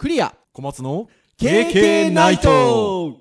[0.00, 0.34] クリア。
[0.54, 3.18] 小松の KK ナイト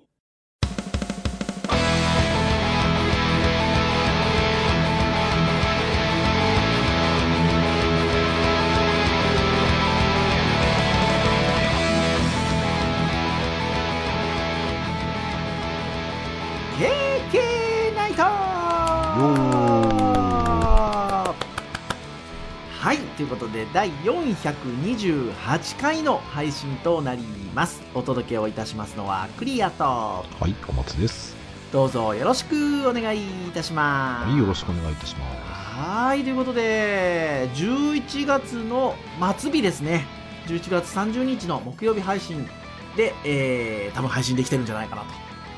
[23.20, 27.22] ということで第428回の配信となり
[27.54, 31.36] ますお届けをいたしますのはクリアとはい、小松です。
[31.74, 35.52] どうぞよろしくお願いいたしますはい、よろしくお願いいたします。
[35.52, 38.96] はいということで11月の
[39.38, 40.06] 末日ですね
[40.48, 42.48] 11月30日の木曜日配信
[42.96, 45.04] で、えー、多分配信できてるんじゃないかな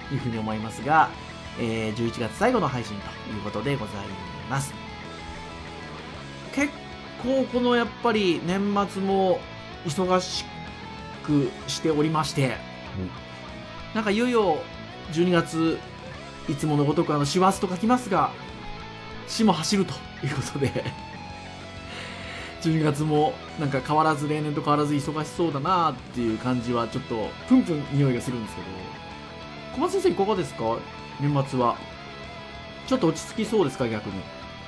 [0.09, 1.11] というふうに思いますが、
[1.59, 3.95] えー、11月最後の配信ということでござい
[4.49, 4.73] ます
[6.55, 6.80] 結
[7.23, 9.39] 構このやっぱり年末も
[9.85, 10.45] 忙し
[11.23, 12.57] くしておりまして
[13.93, 14.61] なんかいよいよ
[15.11, 15.77] 12月
[16.49, 18.31] いつものごとくあの師走と書きますが
[19.27, 19.93] 死も走ると
[20.25, 20.83] いうことで
[22.61, 28.67] 12月もなんか変わらず例年と変わらず忙しそうだなっていう感じはちょっとプンプン匂いがするんですけど
[29.75, 30.77] 小松先生いかがですか？
[31.19, 31.77] 年末は。
[32.87, 33.87] ちょっと落ち着きそうですか？
[33.87, 34.21] 逆に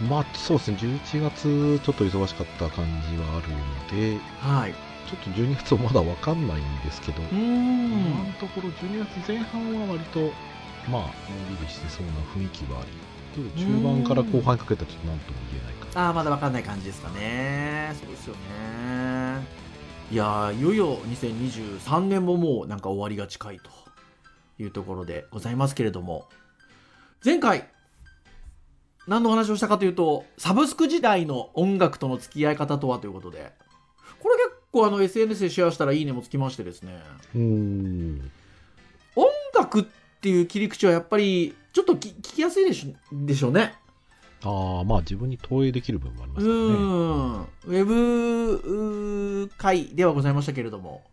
[0.10, 4.74] まあ、そうですね、11月、ちょっと忙しかった感じはあるので、はい。
[5.10, 10.32] ちょっと12月はまだわかんないんですけど、今のんところ12月前半は割と、
[10.90, 12.88] まあ、のんびりしてそうな雰囲気はあり、
[13.34, 17.94] けど中盤から後半にかけたらちょっと何とも言えないかああまだわかんない感じですかね。
[18.00, 19.46] そうですよね。
[20.12, 23.70] いやーいよいよ2023年ももうなんか終わりが近いと
[24.62, 26.28] いうところでございますけれども
[27.24, 27.68] 前回
[29.08, 33.52] 何のお話をしたかというとサブスク時代の音楽との付き合い方とはということで
[34.20, 37.00] これ結構あの SNS でシェアしたらいいねもつきましてですね
[37.36, 38.32] うーん。
[39.16, 39.86] 音楽っ
[40.22, 43.74] ていう切り口はやっぱりちょっとき聞きやすいでしょでしょうね
[44.46, 46.84] ああ、まあ自分に投影できる部分もありますうからね。
[46.84, 47.42] ん。
[47.42, 51.04] ウェブうー会ではございましたけれども、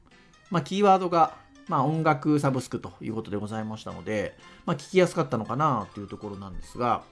[0.50, 1.36] まあ、キーワードが、
[1.68, 4.36] まあ、音楽サブスクということでございましたので、
[4.66, 7.02] まあ、聞きやすかったのかなというところなんですが、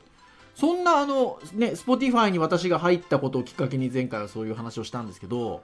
[0.58, 5.62] そんなあの、ね、Spotify に私が入ったことをきっかけに前回はそういう話をしたんですけど、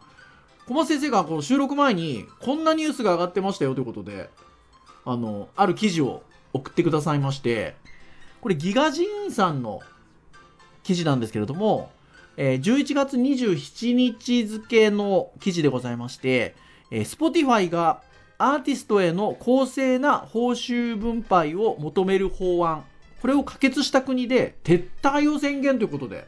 [0.69, 4.31] 小松先生がこの収録前にこんなニュースが上がってましたよということで、
[5.05, 6.23] あの、ある記事を
[6.53, 7.75] 送ってくださいまして、
[8.41, 9.81] これギガジーンさんの
[10.85, 11.91] 記事なんですけれども、
[12.37, 16.55] えー11月27日付の記事でございまして、
[16.93, 18.01] えー Spotify が
[18.39, 22.85] アーティストへの公正な報酬分配を求める法案、
[23.25, 26.27] これを可決した国で撤退を宣言ということで、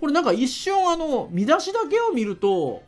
[0.00, 2.82] これなんか一瞬あの、見出しだけを見ると、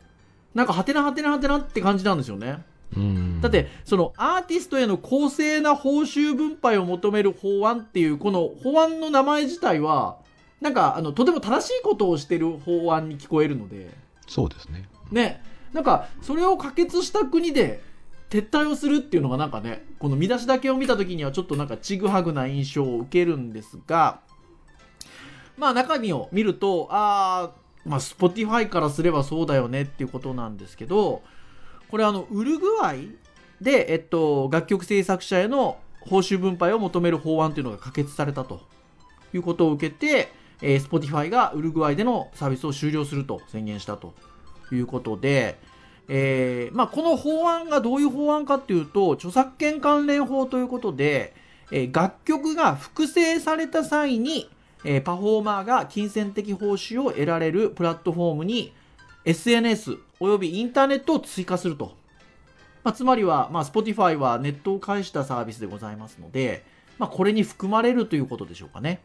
[0.53, 2.61] なんかハテナハテナハテナって感じなんですよね。
[2.97, 3.39] うん。
[3.39, 10.17] だって、そのアーティストへの公正な報酬分配を求める法案っていう、この法案の名前自体は、
[10.59, 13.91] なんか、あの、とても正しいことをしてる法案に聞こえるので、
[14.27, 14.89] そうですね。
[15.09, 17.81] ね、なんか、それを可決した国で
[18.33, 24.21] 撤退をするっていうのがなんかね、この見出しだけを見た時にはちょっとなんかちぐはぐな印象を受けるんですが、
[25.55, 31.21] まあ中身を見ると、あー、まあ Spotify からすればそうだよねっていうことなんですけど、
[31.91, 33.09] これあの、ウルグアイ
[33.61, 38.61] で、えっと、楽曲制作者への報酬分配を求める法案というのが可決されたと
[39.31, 40.31] いうことを受けて、
[40.63, 44.15] えー、Spotify がウルグアイでのサービスを終了すると宣言したと
[44.71, 45.59] いうことで、
[46.09, 51.33] えーまあ、この法案がどういう法案かっていうと、著作権関連法ということで、
[51.71, 54.49] えー楽曲が複製された際に、
[54.83, 58.73] えーパフォーマーが金銭的報酬を得られるプラットフォームに
[59.25, 61.95] SNS およびインターネットを追加すると。
[62.83, 66.65] まあ、つまりは、まあ、Spotify はネットを介したサービスでございますので、
[66.97, 69.01] まあ、これに含まれるということでしょうかね。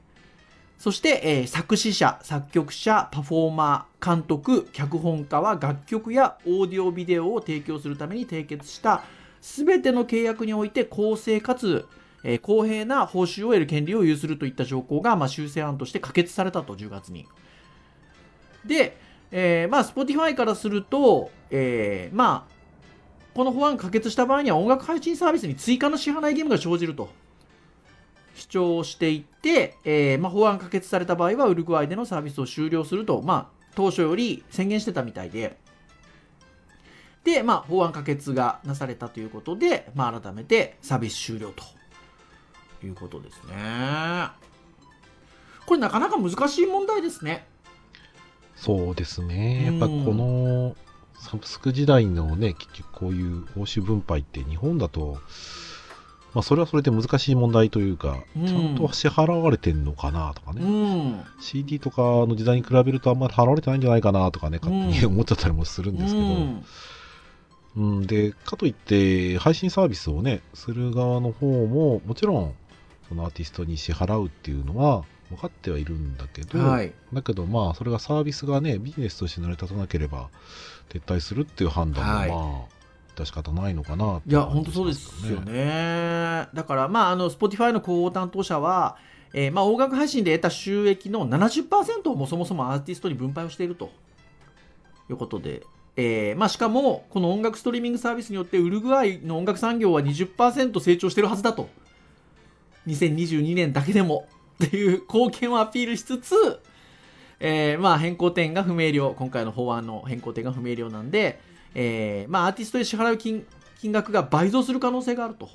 [0.79, 9.03] そして、えー作詞者、作曲者、パフォーマー、監督、脚本家は楽曲やオーディオビデオを提供するために締結した
[9.41, 11.85] 全ての契約において公正かつ、
[12.23, 17.27] えー公平な報酬を得る権利を有するといった条項が、まあ、修正案として可決されたと、10月に。
[18.65, 18.97] で、
[19.33, 22.59] えーまあ、Spotify からすると、えーまあ、
[23.35, 27.09] この法案可決した場合には音楽配信サービスに追加の支払い義務が生じると。
[28.39, 35.59] 主張していて、えーまあ、法案可決された場合はウルグアイでのサービスを終了すると、まあ、当初より宣言してたみたいで、
[37.25, 44.29] で、まあ、法案可決がなされたということで、まあ、改めてサービス終了ということですね。
[45.67, 47.47] これなかなか難しい問題ですね。
[48.57, 49.67] そうですね。
[49.67, 50.75] やっぱこの
[51.21, 55.19] サブスク時代のね、結局こういう報酬分配って日本だと、
[56.35, 58.47] まあ、それはそれで難しい問題というか、うん。
[58.47, 66.65] ちゃんと支払われてんのかなとかうね、ん CD とかの時代に比べるとあんまり払われてないんじゃないかなとかね、勝手にうん思っちゃったりもするんですけど、うん。
[67.77, 72.55] うん、で、かといって、配信サービスをね、する側の方も、もちろん、
[73.09, 76.93] そのアーティストに支払うっていうのは分かってはいるんだけど、はい。
[77.13, 80.29] だけどまあ、それがサービスがね、ビジネスとして成り立たなければ、
[80.91, 82.78] 撤退するっていう判断も、はい
[83.19, 86.49] まあ、致し方ないのかなっていや、本当そうですよね。
[86.55, 88.97] だから、まあ、あの、Spotify の広報担当者は、
[89.35, 93.91] えーまあ、音楽配信で得た収益の70%をもそもそもアーティストに分配をしていると
[95.11, 95.63] いうことで、
[95.97, 101.69] えーまあ、しかも、この音楽ストリーミングサービスによって、ウルグアイの音楽産業は20%成長してるはずだと。
[102.87, 104.29] 2022年だけでも。
[104.65, 106.35] っていう貢献をアピールしつつ、
[107.39, 109.15] えーまあ、変更点が不明瞭。
[109.15, 111.41] 今回の法案の変更点が不明瞭なんで、
[111.81, 113.47] えーまあ、アーティストで支払う金
[113.81, 115.49] 金額が倍増する可能性があると。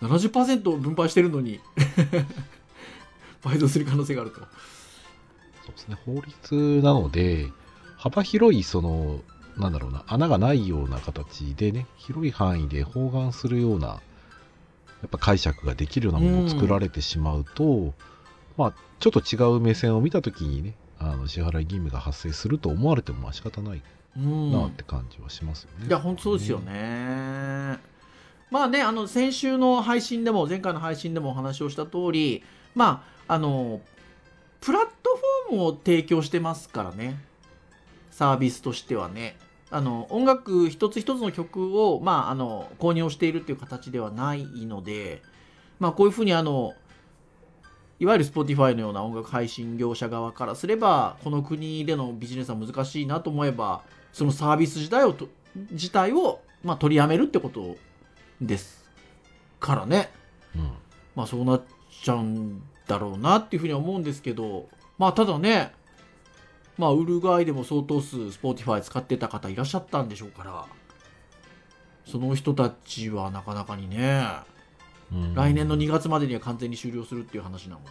[0.00, 1.58] 70%分配してるのに
[3.42, 4.38] 倍増する可能性があると。
[4.38, 4.46] そう
[5.72, 7.50] ですね、法律なので、
[7.96, 9.20] 幅広い、その、
[9.58, 14.00] なんだろうな、穴がないような形でね、広い範囲で包含するような、や
[15.06, 17.94] っぱ解釈ができるようなものを作られてしまうと、
[18.56, 25.86] まあ、ちょっと違う目線を見たときにね、あの支払い義務が発生すると思われてもまあ仕方ないうんなって感じはしますよね。
[25.86, 27.78] いや、本当そうですよね。
[28.50, 32.42] まあね、あの、先週の配信でも、前回の配信でもお話をした通り、
[32.74, 33.80] まあ、あの、
[34.60, 35.18] プラット
[35.48, 37.18] フォームを提供してますからね。
[38.10, 39.36] サービスとしてはね。
[39.70, 45.22] あの、音楽一つ一つの曲を、まあ、あの、購入をしているっていう形ではないので、
[45.78, 46.74] まあ、こういうふうにあの、
[48.00, 55.28] いわゆる Spotify のような音楽配信業者側からすれば、この国でのビジネスは難しいなと思えば、そのサービス自体をと
[55.70, 57.76] 自体を、まあ、取りやめるってこと
[58.40, 58.88] です
[59.58, 60.10] からね。
[60.54, 60.70] うん。
[61.14, 61.62] まあそうなっ
[62.02, 64.68] ちゃうんだろうなっていうふうには思うんですけど、
[64.98, 65.72] まあただね、
[66.78, 70.66] まあウルグアイでも相当数 Spotify 使ってた方いらっしゃったんでしょうから、
[72.06, 74.24] その人たちはなかなかにね、
[75.12, 75.34] うん。
[75.34, 77.90] 来年の2月までには完全に終了するっていう話なので、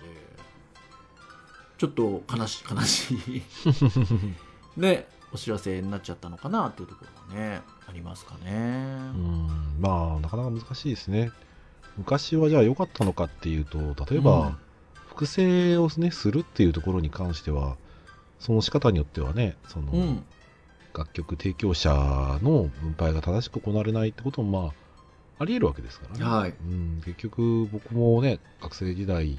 [1.77, 3.42] ちょっと悲しい、悲しい、
[4.80, 8.52] ね、お知らせになっちゃったのかなっていうところがね、ありますかね。
[8.52, 11.31] うんまあなかなか難しいですね
[11.98, 13.80] 昔はじゃあ良かったのかっていうと
[14.10, 14.58] 例えば、うん
[15.20, 17.76] 複製をねするっていうところに関しては
[18.40, 20.24] その仕方によってはねその、うん。
[20.94, 21.92] 楽曲提供者
[22.42, 24.74] の分配が正しく行われないってこともまあ
[25.40, 26.54] あり得るわけですからね、はい。
[26.62, 29.38] うん、結局僕もね学生時代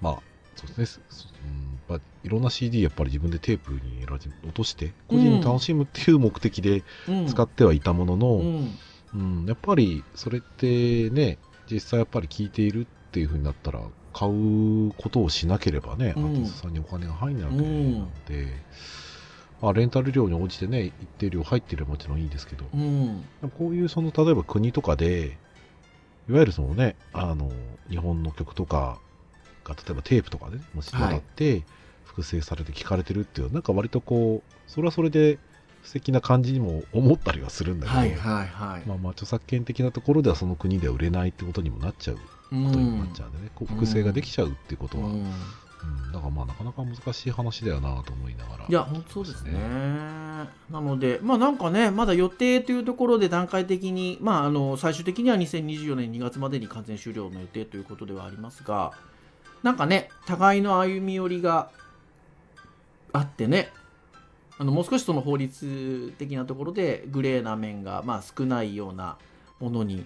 [0.00, 0.18] まあ
[0.56, 1.00] そうですね、す
[1.44, 8.78] うんやっぱいろんな CD やっぱり自分でテープに落として個人に楽しむっていう目的でうん使ってはいたものの、うん。
[9.14, 11.38] うん、やっぱりそれってね、
[11.70, 13.80] 実際やっぱり聞いているっていう風になったら、
[14.14, 18.46] 買うことをしなければね、うんアーティストさんにお金が入んないわけなので、
[19.60, 23.24] まあ、レンタル料に応じてね、一定量入っていればもちろんいいですけど、うん。
[23.58, 25.38] こういうその、例えば国とかで、
[26.28, 27.50] いわゆるそのね、あの、
[27.88, 28.98] 日本の曲とか
[29.64, 31.64] が、例えばテープとかでね、もし渡って、
[32.04, 35.38] 複製されて聞かれてるっていう、なんか割とこう、それはそれで
[35.82, 38.82] 素敵な感じにも思ったりはするんだけど、はいはいはい。
[38.86, 45.24] まあまあ著作権的なところではその国では売れないってことにもなっちゃうことにもなっちゃうんでね、こう複製ができちゃうっていうことは、うんうん
[46.12, 48.66] だからまあなかなか難しい話だよなと思いながら。
[48.68, 49.52] いや、本当そうですね。
[50.70, 58.92] なので、まあなんかね、まだ予定というところで段階的に、まああの、最終的には2024年2月までに完全終了の予定ということではありますが、
[59.62, 61.70] なんかね、互いの歩み寄りが
[63.12, 63.70] あってね、
[64.58, 69.16] あのもう少しその法律的なところでグレーな面がまあ少ないような
[69.60, 70.04] ものに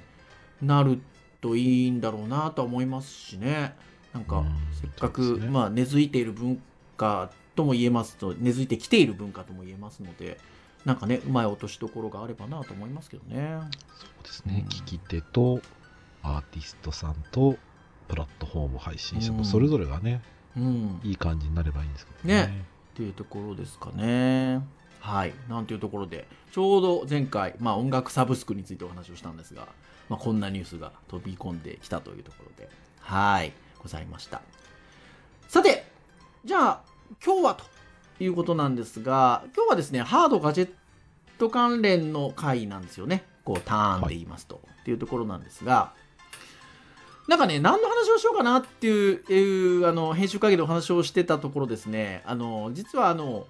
[0.62, 1.00] なる
[1.40, 3.74] といいんだろうなとは思いますしね。
[4.12, 6.60] なんかうんせっかく、まあ根付いている文
[6.96, 10.38] 化とも言えますと根付いてきている文化とも言えますので
[10.84, 13.58] なんかねうまい落としどころがあればなと思いますけどね。
[13.98, 15.60] そうですね、うん聞き手と
[16.22, 17.56] アーティストさんと
[18.08, 20.22] プラットフォーム配信者うんとそれぞれがね、
[20.56, 22.46] うん、いい感じになればいいんですけどね。
[22.46, 24.60] ねっていうところですかね。
[25.00, 25.34] はい。
[25.48, 29.68] なんていうところで、ちょうど前回、まあ音楽サブスクについてお話をしたんですが、
[30.08, 32.70] まあこんなニュースが飛び込んできたというところで、
[33.00, 33.52] はい。
[33.82, 34.40] ございました。
[35.48, 35.86] さて、
[36.44, 36.82] じゃあ
[37.24, 37.64] 今日はと
[38.24, 40.70] いうことなんですが、今日はですね、ハードガジェッ
[41.38, 43.24] ト関連の回なんですよね。
[43.44, 44.60] こうターンで言いますと。
[44.80, 45.92] っていうところなんですが、
[47.28, 53.46] なんかね、何の話をしようかなっていう、あの、編集会議でお話をしてたところですね、あの、実はあの、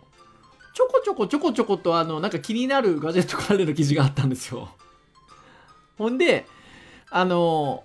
[0.73, 4.68] ちょこちょこちょこちょことあのなんか気になるガジェット関連の記事があったんですよ。
[5.97, 6.45] ほんで
[7.09, 7.85] あの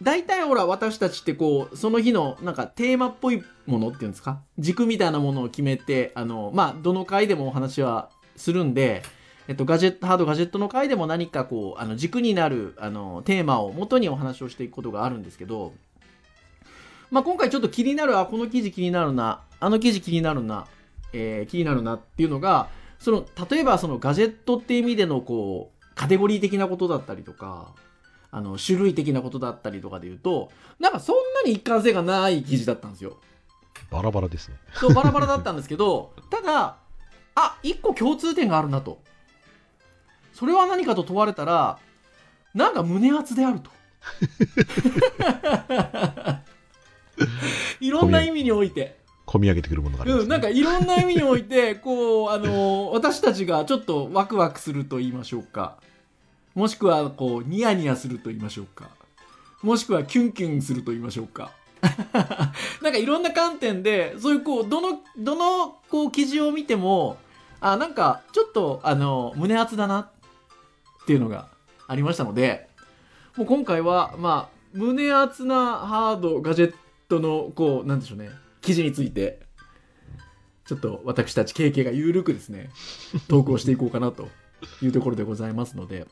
[0.00, 4.40] 大体ほら私たちってこうその日のなんかテーマっぽいものっていうんですか？
[4.58, 9.02] 軸みたいなものを決めてあのまあどの回でもお話はするんで
[9.50, 15.72] えっと、ガジェット、ハードガジェットの回でも何かこう、あの、軸になる、あの、テーマを元にお話をしていくことがあるんですけど、
[17.10, 20.68] まあ、今回ちょっと気になる、あ、この記事気になるな、あの記事気になるな、
[21.12, 22.68] えー、気になるなっていうのが、
[23.00, 27.74] その、例えばそのガジェットっていう意味での、こう、カテゴリー的なことだったりとか、
[28.30, 33.16] あの、種類的なことだったりとかで言うと、なんかそんなに一貫性がない記事だったんですよ。
[33.90, 34.54] バラバラですね。
[34.74, 36.76] そう、バラバラだったんですけど、ただ、
[37.34, 39.02] あ、一個共通点があるなと。
[40.40, 41.78] それは何かと問われたら、
[42.54, 43.70] なんか胸熱であると。
[47.78, 48.98] いろんな意味において。
[49.26, 55.76] 込み上げてくるものがあります、ね、うん、なんかいろんな意味において、こう、あのー、私たちがちょっとワクワクすると言いましょうか。
[56.54, 58.88] もしくは、こう、ニヤニヤすると言いましょうか。
[59.62, 61.52] もしくは、キュンキュンすると言いましょうか。
[62.80, 67.18] なんかいろんな観点で、そういうこう、どの、どの、こう、記事を見ても、
[67.60, 70.08] あ、なんか、ちょっと、あの、胸熱だな
[71.10, 71.48] っていうのが
[71.88, 72.68] ありましたので、
[73.36, 76.74] もう今回は、まあ、胸熱なハード、ガジェッ
[77.08, 79.40] トの、こう、なんでしょうね、記事について、
[80.66, 82.70] ちょっと私たち経験が緩くですね、
[83.26, 84.28] 投稿していこうかなと
[84.80, 86.06] いうところでございますので、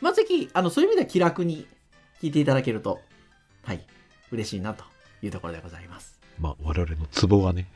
[0.00, 1.68] まあ、ぜひ、あの、そういう意味では気楽に
[2.20, 2.98] 聞いていただけると、
[3.62, 3.86] はい、
[4.32, 4.82] 嬉しいなと
[5.22, 6.18] いうところでございます。
[6.40, 7.68] まあ、我々のツボがね。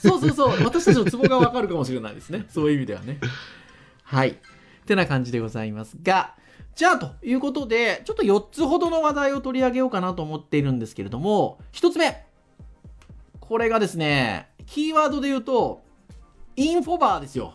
[0.00, 2.46] そうそうそう、私たちのツボがわかるかもしれないですね。
[2.48, 3.18] そういう意味ではね。
[4.02, 4.38] はい。
[4.84, 6.34] ってな感じでございますが、
[6.74, 12.24] じゃあ、ということで、ちょっと4つほどの話題を取り上げようかなと思っているんですけれども、1つ目。
[13.40, 15.82] これがですね、キーワードで言うと、
[16.56, 17.54] インフォバーですよ。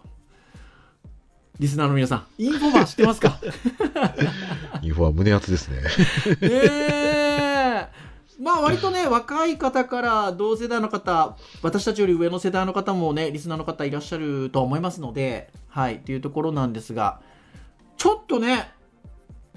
[1.59, 3.37] リスナーの皆さん、インフォバー知ってますか？
[4.81, 5.77] インフォバー胸熱ですね。
[6.41, 7.18] えー、
[8.39, 17.19] まあ割とね、若い方から同世代の方、私たちより上の世代の方もね、リスナーの方いらっしゃると思いますので、はい、っていうところなんですが、
[17.97, 18.71] ちょっとね、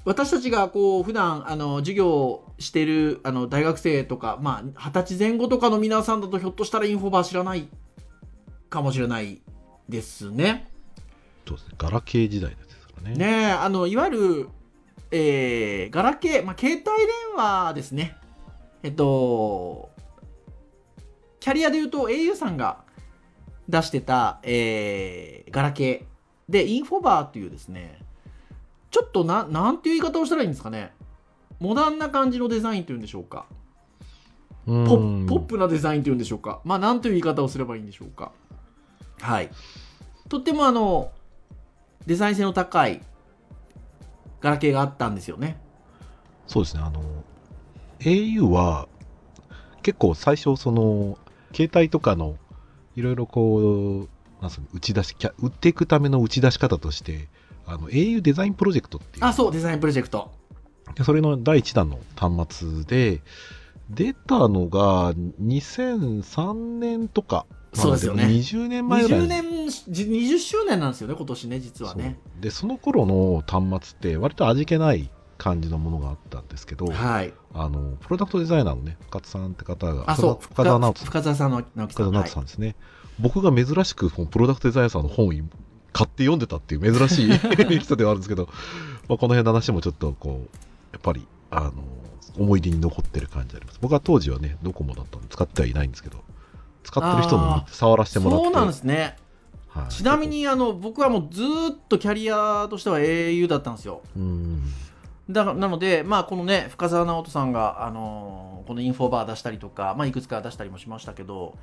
[0.04, 7.68] 私たちがこう普段あの授業してるあの大学生とか、まあ、二十歳前後とかの皆さんだとひょっとしたらインフォバー知らない
[8.68, 9.42] かもしれない
[9.88, 10.68] ですね。
[11.46, 11.74] そうですね。
[11.78, 13.14] ガラケー時代ですからね。
[13.14, 14.48] ねあの、いわゆる、
[15.12, 16.86] えー、ガラケー、まあ、携帯電
[17.36, 18.16] 話ですね。
[18.82, 19.90] えっと、
[21.40, 22.84] キャリアで言うと au さんが
[23.68, 27.98] 出してた、えー、ガラケーで、インフォバーというですね、
[28.90, 30.92] ちょっとな、なんていう言い方をしたらいいんですかね。
[31.60, 33.46] モダンな感じのデザインというんでしょうか。
[34.66, 36.60] ポッポップなデザインというんでしょうか。
[36.64, 38.32] まあ、なんという言い方をすればいいんでしょうか。
[39.20, 39.50] はい。
[40.28, 41.12] とってもあの、
[42.06, 43.00] デザイン性の高い
[44.40, 45.60] ガラケーがあったんですよね。
[46.46, 46.82] そうですね。
[46.84, 47.02] あの、
[48.04, 48.88] au は
[49.82, 51.18] 結構最初その、
[51.54, 52.36] 携帯とかの
[52.96, 54.08] いろいろこう、
[54.40, 57.28] なんすか打ち出し、売っていくための打ち出し方として、
[57.66, 59.24] あの au デザインプロジェクトっていう。
[59.24, 60.32] あ、そう、デザインプロジェクト。
[60.94, 63.22] でそれの第1弾の端末で、
[63.90, 67.46] 出たのが2003年とか。
[67.74, 68.24] そうですよね。
[68.24, 69.20] 20年前ぐらい。
[69.20, 72.18] 20年、20周年なんですよね、今年ね、実はね。
[72.40, 75.10] で、その頃の端末って割と味気ない
[75.42, 81.04] 感じのものがあったんですけど、はい、あのプロダクトデザイナーのね深津さんって方が深澤直人。
[81.04, 82.44] 深澤さんの直人さん。
[82.44, 82.76] ですね、はい、
[83.18, 85.32] 僕が珍しくプロダクトデザイナーさんの本を
[85.92, 87.32] 買って読んでたっていう珍しい
[87.80, 88.46] 人ではあるんですけど、
[89.08, 90.56] まあ、この辺の話もちょっとこう
[90.92, 91.72] やっぱりあの
[92.38, 93.80] 思い出に残ってる感じあります。
[93.82, 96.18] 僕は当時はねドコモだったんで使ってはいないんですけど
[96.84, 98.44] 使ってる人も触らせてもらって。
[98.44, 99.16] そうなんですね。
[99.70, 101.46] はい、ちなみにあの僕はもうずっ
[101.88, 104.02] とキャリアとしては au だったんですよ。
[104.16, 104.62] うん
[105.30, 111.56] だなので、まあ、このね深澤直人さんが、あのー、このインフォバー出したりとか、まあ、いくつか出したりもしましたけど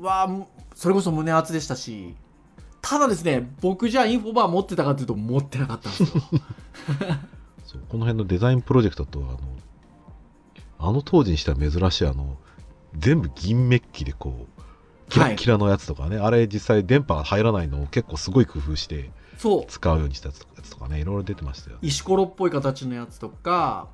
[0.00, 0.28] わ
[0.74, 2.14] それこそ胸熱でしたし
[2.82, 6.22] ただですね僕じゃあインフォバー持ってたかというと持ってなかったんですよ。
[7.64, 9.38] そうこの辺のデザインプロジェクトとあの
[10.78, 12.36] あの当時にしては珍しいあの
[12.96, 14.62] 全部銀メッキでこう
[15.08, 23.88] キラキラのやつとかね、はい、あれ実際電波が入らないのを結構すごい工夫して使うようにしたやつとかねいろいろ出てましたよ、ね、石ころっぽい形のやつとか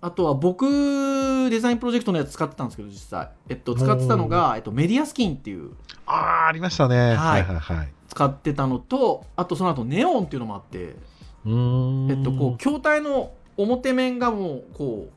[0.00, 5.72] あとは僕デザインプロジェクトのやつ使ってたんですけど実際、えっと、使ってたのが、えっと、メディアスキンっていう。
[6.06, 7.92] ああありましたね、はい、はいはいはい。
[8.08, 10.96] 使ってたのとあとその後ネオンっていうのもあって。
[11.44, 12.10] うん。
[12.10, 15.08] えっとこう筐体の表面がもうこ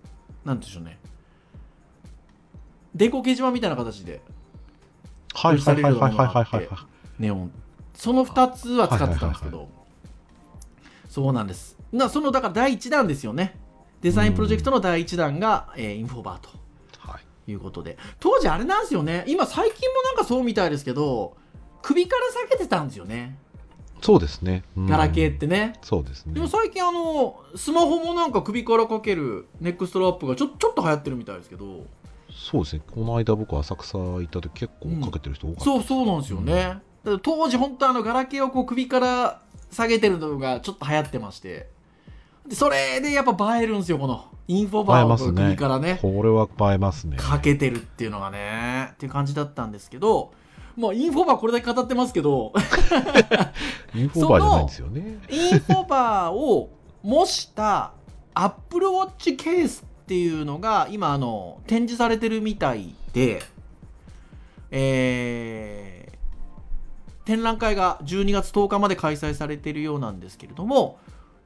[0.45, 0.97] うなんでしょうね。
[2.95, 4.21] 電光掲示板みたいな形で。
[5.33, 6.67] はいはいはいはいはいはい。
[7.19, 7.51] ネオン
[7.99, 9.67] その2つは使ってたんですけど、
[11.09, 11.77] そうなんです。
[11.91, 13.59] なそのだから第1弾ですよね。
[13.99, 16.49] デザインプロジェクトの第1弾が、えーインフォバーと。
[16.97, 17.51] はい。
[17.51, 17.97] いうことで。
[18.21, 19.25] 当時あれなんですよね。
[19.27, 21.35] 今最近もなんかそうみたいですけど
[21.81, 23.37] 首から下げてたんですよね。
[24.01, 24.63] そうですね。
[24.77, 24.85] うん。
[24.87, 26.33] ガラケーってね、そうですね。
[26.35, 31.83] でも最近あのスマホもなんか首からかけるネックストラップがちょちょっと流行ってるみたいですけど。
[32.31, 32.81] そうですね。
[32.89, 35.63] この間僕浅草行った時結構かけてる人多かった。
[35.65, 36.79] そうそうなんですよね、
[37.17, 41.67] 当時本当あのガラケーをこう首から下げてるのがちょっと流行ってまして。
[42.47, 44.25] でそれでやっぱ映えるんですよこの。
[44.47, 45.99] インフォバーを首からね。
[46.01, 47.17] これは映えますね。
[47.17, 48.89] かけてるっていうのがね。
[48.93, 50.31] っていう感じだったんですけど。
[50.75, 52.53] まあインフォバーこれだけ語ってますけど。
[53.93, 55.19] インフォバーじゃないんですよね。
[55.29, 56.69] インフォバーを
[57.03, 57.93] 模した
[58.33, 63.43] アップルウォッチケースっていうのが今あの展示されてるみたいで、
[64.71, 65.98] えー
[67.29, 70.97] 展覧会が12月10日まで開催されているようなんですけれども、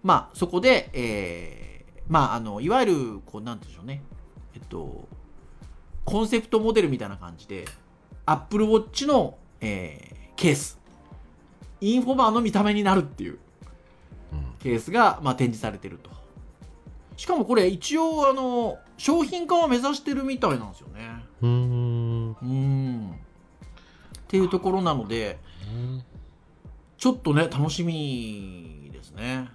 [0.01, 4.01] まあ、そこで、えーまあ、あのいわゆるこうなんでしょうね、
[4.55, 5.09] えっと、
[6.05, 7.65] コンセプトモデルみたいな感じで
[8.25, 10.79] アップルウォッチの、えーケース。
[11.79, 13.39] インフォバーの見た目になるっていう
[14.31, 14.53] うん。
[14.59, 16.09] ケースが、まあ、展示されてると。
[17.17, 21.23] しかもこれ一応あの商品化を目指してるみたいなんですよね。
[21.41, 22.35] うーん。
[22.41, 23.11] うん。
[23.11, 23.15] っ
[24.27, 25.39] ていうところなので
[26.97, 29.49] ちょっとね楽しみですね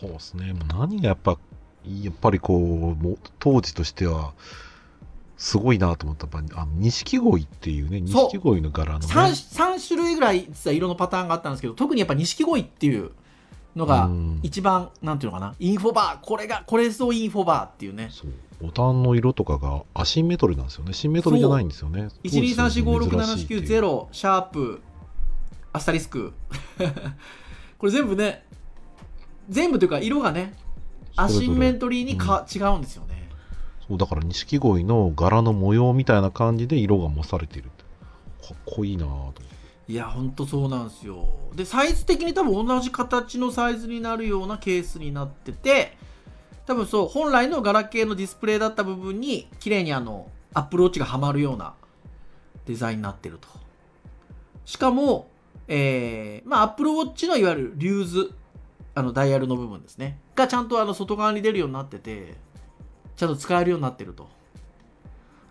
[0.00, 0.52] そうですね。
[0.52, 1.38] もう何がやっぱ、
[1.84, 4.32] やっぱりこう、もう当時としては、
[5.36, 9.06] すごいなと思ったのは、あの錦鯉っていうね、錦鯉の柄のね。
[9.06, 13.10] 3, 三種類ぐらい実は色のパターンがあったんですけど特にやっぱ錦鯉っていう
[13.74, 18.30] のがうん一番なんていうのかなインフォバーこれがこれぞインフォバーっていうねそう。
[18.60, 20.92] ボタンの色とかがアシンメトリーなんですよね。
[20.92, 22.08] シンメトリーじゃないんですよね。
[22.24, 24.82] 123456790シャープ
[25.72, 26.32] アスタリスク。
[27.78, 28.44] これ全部ね
[29.48, 30.54] 全部というか色がね
[31.16, 33.28] アシンメトリーにか、違うんですよね。
[33.86, 37.70] そう、だから錦鯉の柄の模様みたいな感じで色が模されている。
[38.40, 39.42] かっこいいなぁと。
[39.88, 41.26] いやほんとそうなんですよ。
[41.54, 45.96] でサイズ的に多分同じ形のサイズになるようなケースになってて
[46.64, 51.74] 多分そう本来のガラケーのディスプレイだった部分に綺麗にあのアップルウォッチがはまるような
[52.66, 53.48] デザインになってると。
[54.64, 55.28] しかも
[55.72, 58.34] えー、まあアップルウォッチのいわゆるリューズ
[58.94, 60.18] あのダイヤルの部分ですね。
[60.34, 62.34] がちゃんとあの外側に出るようになってて
[63.16, 64.28] ちゃんと使えるようになってると。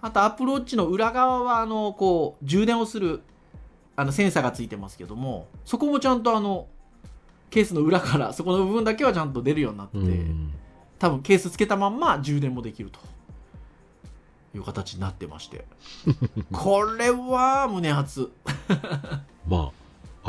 [0.02, 3.22] あとアップルウォッチの裏側はあのこう充電をする
[3.96, 6.68] あのセンサーがついてますけどもそこもちゃんとあの
[7.50, 10.54] ケースの裏から そこの部分だけはちゃんと出るようになってて、うん。
[11.00, 13.00] 多分ケースつけたまんま充電もできると。
[14.56, 15.66] いう形になってまして。
[16.52, 18.32] これは胸熱。
[19.48, 19.72] まあ、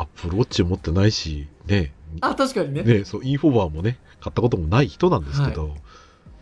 [0.01, 2.81] アップルウォッチ持ってないし、ね、あ確かにね。
[2.81, 5.75] ね、そう、インフォバーもね、買ったこともない人なんですけど、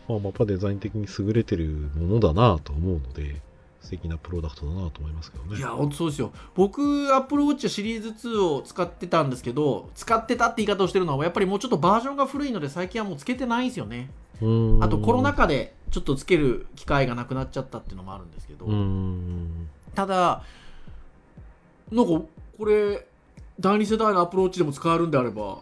[0.07, 1.65] まあ、やっぱデザイン的に優れてる
[1.97, 3.41] ものだなと思うので、
[3.81, 5.57] 素敵なプロダクトだなと思いますけどね。
[5.57, 6.31] いや本当そうですよ。
[6.55, 6.81] 僕
[7.13, 14.09] アップルウォッチシリーズ2を使ってたんですけど使ってたって言い方をしてるのはやっぱりもうちょっとバージョンが古いので最近はもうつけてないんですよね。
[14.81, 18.65] あとコロナ禍でちょっとつける機会がなくなっちゃったっていうのもあるんですけど。
[19.95, 20.43] ただ
[21.91, 22.25] なんか
[22.57, 23.07] これ
[23.59, 25.59] 第二世代のアプローチでも使えるんであれば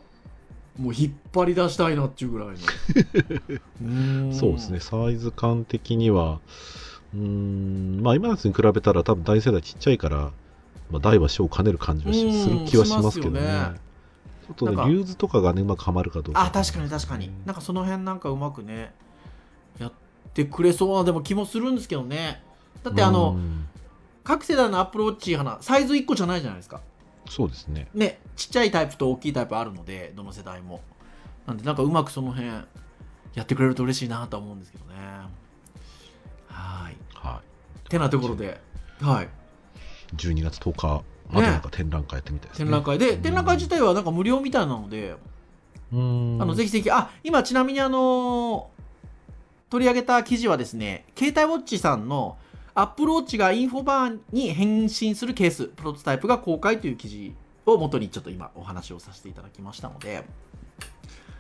[0.77, 2.55] もう引っ張り出したいなっていうぐらいの。
[4.33, 6.39] そうですね、サイズ感的には、
[7.15, 10.31] うーん、まあ今のやつに比べたら多分大世代ちっちゃいから、
[10.91, 13.41] まあ大は小を兼ねる感じはする気はしますけどね。
[14.45, 16.45] ちょっとねリューズとかがね、うまくはまるかどうか。
[16.45, 17.31] あ確かに確かに。
[17.45, 18.93] なんかその辺なんかうまくね
[19.79, 19.91] やっ
[20.35, 22.43] てくれそうなでも気もするんですけどね。
[22.83, 23.67] だってあの、うん。
[24.23, 26.81] 各世代のアップルウォッチ花サイズ1個じゃないじゃないですか
[27.29, 27.87] そうですね。
[27.93, 30.81] ねちっちゃいタイプと大きいタイプあるのでどの世代も
[31.45, 34.95] なんでなんかうまくその辺やってくれると嬉しいなとは思うんですけどね
[36.47, 37.41] はいは
[37.85, 37.89] い。
[37.89, 38.59] てなところで
[38.99, 39.29] はい
[40.15, 42.65] 12月10日までなんか展覧会やってみたいですね。
[42.65, 45.15] 展覧会で展覧会自体はなんか無料みたいなので、
[45.91, 46.37] うん。
[46.41, 48.69] あのぜひぜひあ今ちなみにあの
[49.69, 52.37] 取り上げた記事はですね携帯ウォッチさんの
[52.77, 57.33] アップルウォッチがインフォバーに変身するケースプロトタイプが公開という記事
[57.65, 60.23] を元にちょっと今お話をさせていただきましたので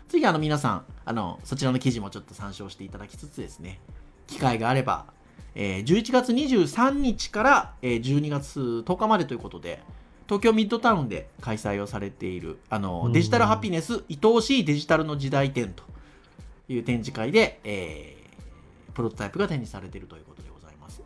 [0.07, 3.79] ぜひあの皆さんあのそちらの記事もちょっと参照していただきつつですね
[4.25, 5.05] 機会があれば、
[5.53, 9.83] えー11月23日から、えー12月10日までということで
[10.25, 15.83] 東京ミッドタウンで開催をされているあのデジタルハピネス愛おしいデジタルの時代展と
[16.67, 18.17] いう展示会で、えー
[18.97, 20.23] プロトタイプが展示されているという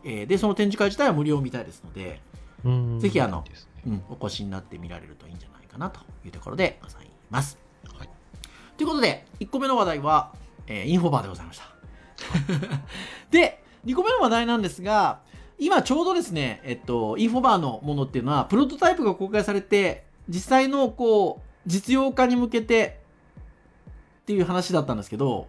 [0.04, 2.20] えーでその展示会自体は無料みたいですので
[2.64, 3.44] うんぜひあのね
[3.84, 7.58] うん、お越しになって見られるといいんじゃないかなというところでございます。
[7.98, 8.08] はい
[8.76, 10.32] ということで、1個目の話題は、
[10.66, 11.64] えーインフォバーでございました。
[13.30, 15.20] で、2個目の話題なんですが、
[15.58, 23.00] 今ちょうどですね、えっと、インフォバーのものっていうのは、プロトタイプが公開されて、実際のこう、実用化に向けて
[24.22, 25.46] っていう話だったんですけど、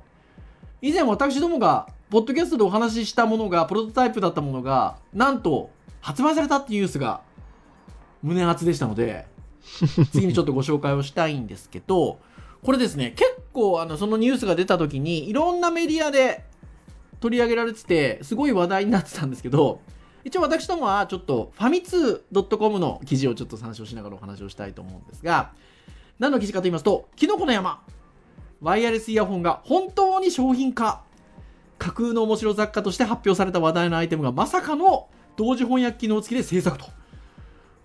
[0.81, 7.21] 以前私どもが、ポッドキャストでお話ししたものが、プロトタイプだったものが、なんと、発売されたっていうニュースが、
[8.21, 9.25] 胸熱でしたので、
[10.13, 12.19] 次にちょっとご紹介をしたいんですけど、
[12.61, 16.45] これですね、結構、あの、そのニュースが出た時に、いろんなメディアで
[17.19, 19.79] 取り上げられてて、すごい話題になってたんですけど、
[20.23, 25.53] 一応私どもはちょっとファミツー .com の記事をちょっと参照しながらお話をしたいと思うんですが、
[26.19, 27.81] 何の記事かと言いますと、キノコの山、
[28.61, 31.11] ワイヤレスイヤホンが本当に商品化。
[31.83, 36.85] 架空の面白雑貨として発表された話題のアイテムがまさかの同時翻訳機能付きで制作と。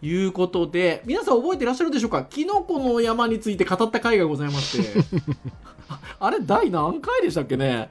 [0.00, 2.22] いうことで、皆さん覚えていらっしゃるでしょうか？
[2.22, 5.00] キノコの山について語った回がございまして。
[5.88, 7.90] あ あれ、第何回でしたっけね？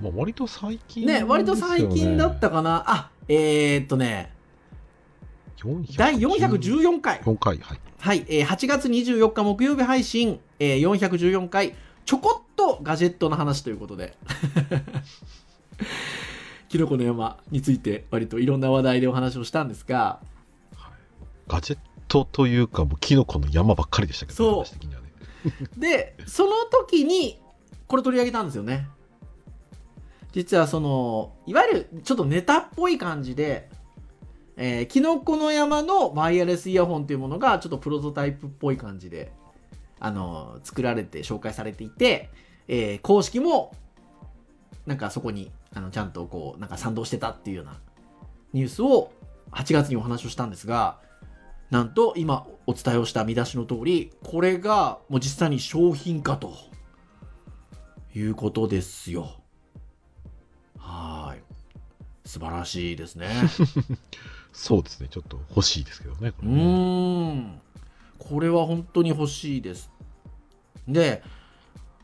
[0.00, 2.82] まあ、割と最近、ね、割と最近だったかな？
[2.86, 4.32] あ、えー、っとね、
[5.58, 7.20] 414第414回。
[7.20, 7.80] 4回、はい。
[7.98, 11.74] はい、えー8月24日木曜日配信、えー414回、
[12.04, 14.16] ちょこっとガジェットの話ということで。
[16.68, 20.18] キノコの山について割といろんな話題でお話をしたんですが、
[21.46, 24.96] ガジェットというか、もうキノコの山ばっかりでしたけど、そうね。
[25.78, 27.40] で、その時に
[27.86, 28.88] これ取り上げたんですよね。
[30.32, 33.70] 実はその、いわゆるちょっとネタっぽい感じで、
[34.56, 39.32] えーキノコの山のワイヤレスイヤホンというものがちょっとプロトタイプっぽい感じで、
[40.04, 42.30] あの、作られて紹介されていて、
[42.68, 43.72] えー公式も、
[44.86, 47.78] なんかそこに、あの、ちゃんとこう、なんか賛同してたっていうような
[48.52, 49.12] ニュースを
[49.52, 50.98] 8月にお話をしたんですが、
[51.70, 56.52] なんと今お伝えをした見出しの通り、これがもう実際に商品化と
[58.14, 59.40] いうことですよ。
[60.76, 61.42] はーい。
[62.26, 63.28] 素晴らしいですね。
[64.52, 67.60] そうですね、ちょっと欲しいですけどね、こうれねーん。
[68.18, 69.90] これは本当に欲しいです。
[70.88, 71.22] で、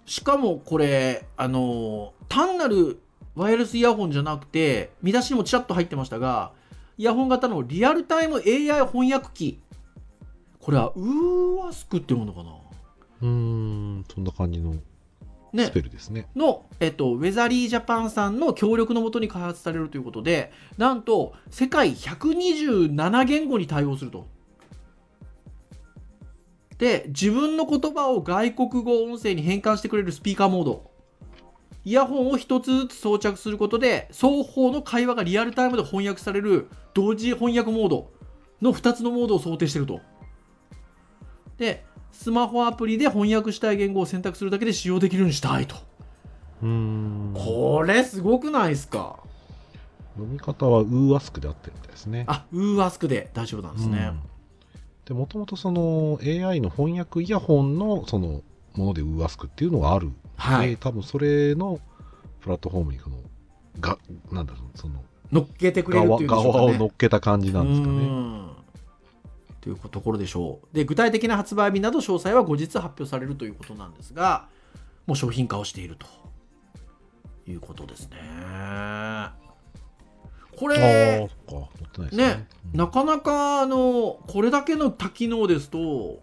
[0.06, 3.00] しかもこれ、あの、単なる
[3.34, 6.52] ワイヤレスイヤホンじゃなくて、見出しにもちらっと入ってましたが、
[6.98, 9.60] イヤホン型のリアルタイム AI 翻訳機。
[10.60, 12.50] これはウーワスクっていうものかな？
[13.22, 14.74] うーん、そんな感じの
[15.52, 16.28] ねスペルですね。
[16.36, 24.26] の、えっと、ウェザリージャパンさんの協力のもとに開発されるということで、なんと、世界127言語に対応すると。
[26.80, 30.90] で、自分の言葉を外国語音声に変換してくれるスピーカーモード。
[31.84, 38.10] イヤホンを一つずつ装着することで、双方の会話がリアルタイムで翻訳される同時翻訳モード
[38.62, 40.00] の2つのモードを想定していると。
[41.58, 45.76] で、スマホアプリで翻訳したい言語を選択するだけで使用できるようにしたいと。
[46.62, 47.34] うーん。
[47.34, 49.20] これすごくないですか？
[50.14, 52.24] 読み方はウーアスクであってるみたいですね。
[52.26, 54.12] あ、ウーアスクで大丈夫なんですね。
[55.10, 58.42] うんで、もともとその AI の翻訳イヤホンのその
[58.74, 60.12] ものでウーアスクっていうのがある。
[60.36, 61.80] はいで、多分それの
[62.40, 63.16] プラットフォームにこの、
[63.80, 63.98] が、
[64.30, 66.26] なんだろう、その、乗っけてくれるっていうね。
[66.28, 67.98] 側を乗っけた感じなんですかうね。
[68.04, 68.50] ん
[69.60, 70.74] というところでしょう。
[70.74, 74.48] で、具体的な発売日など詳細は後日発表されるということなんですが、
[75.06, 76.06] もう商品化をしていると
[77.50, 78.16] いうことですね。
[80.56, 81.28] こああれ
[81.98, 82.26] ないですね。
[82.28, 86.22] ね、うんなかなかあのこれだけの多機能ですと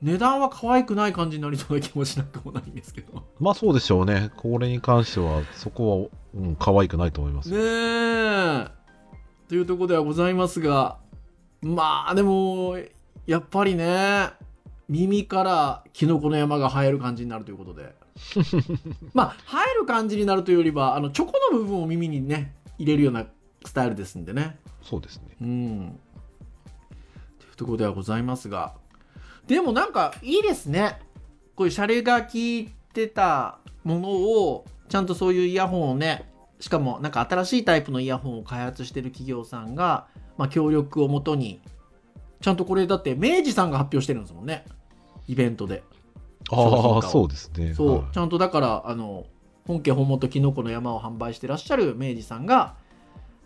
[0.00, 4.30] 値段は可愛くない感じになりそうな気もしなくもないんですけどまあそうでしょうね。
[4.36, 7.50] これに関しては、そこは、うん、可愛くないと思います。
[7.50, 8.78] ねえ
[9.48, 10.98] というところではございますが
[11.62, 12.78] まあでも
[13.26, 14.30] やっぱりね
[14.88, 17.94] 耳からキノコの山が生える感じになるということで
[19.14, 23.26] まあ生える感じになるというよりはあのチョコの部分を耳にね入れるような
[23.64, 25.36] スタイルですんでねそうですね。
[25.40, 26.00] うん。
[27.38, 28.74] というところではございますが。
[29.46, 31.00] でもなんかいいですね。
[31.54, 41.60] こういうシャレが効いてたものを、ちゃんとそういうイヤホンをね、しかもなんか新しいタイプのイヤホンを開発してる企業さんが、まあ、協力をもとに、
[42.40, 44.64] ちゃんとこれだって明治さんが発表してるんですもんね。
[45.26, 45.82] イベントで。
[46.50, 47.74] ああ、そうですね。
[47.74, 49.26] そう、はいちゃんとだからあの
[49.66, 52.76] 本家本元キノコの山を販売してらっしゃる明治さんが、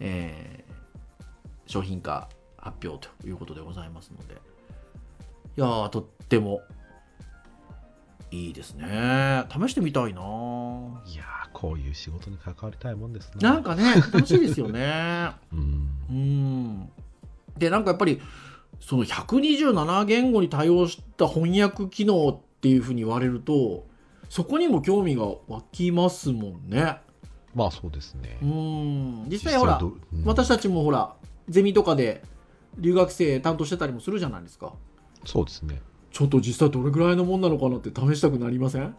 [0.05, 0.63] えー
[1.65, 4.35] 商品化発表ということでございますので
[5.57, 6.61] いやーとっても
[8.31, 13.35] いいですね試してみたいないやー、こういう仕事に関わりたいもんですね。
[13.41, 15.89] なんかね楽しいですよね うん。
[16.11, 16.91] うん
[17.57, 18.21] でなんかやっぱり
[18.81, 23.87] その127言語に対応した翻訳機能っていうふうに言われると
[24.29, 26.99] そこにも興味が湧きますもんね。
[27.55, 28.39] まあそうですね。
[28.43, 28.47] う。
[28.47, 29.25] ん。
[29.29, 30.25] 実際ほら、どうん。
[30.25, 31.15] 私たちもほら
[31.49, 32.23] ゼミとかで
[32.79, 34.73] 留学生担当してたりもするじゃないですか。
[35.25, 35.81] そうですね。
[36.11, 38.95] ちょっと実際どれぐらいのもんなのかなって試したくなりません？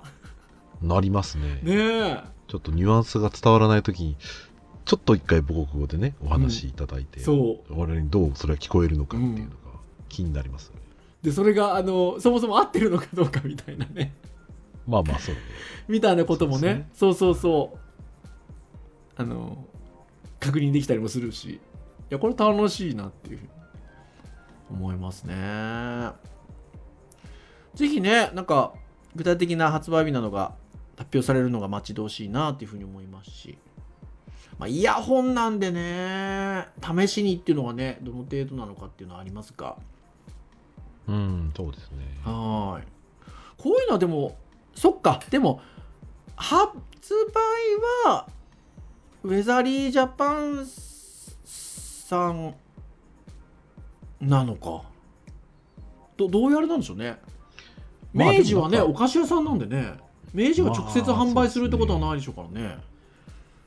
[0.82, 1.60] なりますね。
[1.64, 2.24] ねえ。
[2.48, 4.18] ちょっとニュアンスが伝わらないときに、
[4.86, 7.74] ちょっと一回母国語でね、お話しいただいて、そう。
[7.74, 9.54] 我々にどうそれが聞こえるのかっていうのが
[10.10, 10.82] 気になりますよね。
[11.22, 14.14] でそれがあのそもそも合ってるのかどうかみたいなね。
[14.86, 15.42] まあまあそうね。
[15.88, 16.74] みたいなこともね。
[16.74, 16.90] ね。
[16.94, 17.80] そうそうそう
[19.16, 19.66] あの
[20.40, 21.60] 確認できたりもするしい
[22.10, 23.50] やこれ楽しいなっていうふうに
[24.72, 25.36] 思いますね
[27.76, 28.74] ぜひねなんか
[29.16, 30.54] 具体的な発売日などが
[30.98, 33.58] 発表されるのが待ち遠しいなっていうふうに思いますし、
[34.58, 39.78] まあ、イヤホンなんでね試しにっていうのがねどの程度なのかっていうのはありますが
[41.08, 41.98] うん、そうですね。
[42.24, 42.88] はーい。
[43.58, 44.38] こういうのはでも、
[44.76, 45.62] そっか、でも、
[46.36, 46.72] 発
[48.06, 48.28] 売は、
[49.24, 50.66] ウェザリージャパン
[51.46, 52.54] さん
[54.20, 54.84] なのか。
[56.18, 57.18] どどうやるなんでしょうね。
[58.14, 59.94] まあ明治はね、でもなんかお菓子屋さんなんでね、
[60.34, 62.78] 明治が直接まあ販売するってことはないでしょうからね。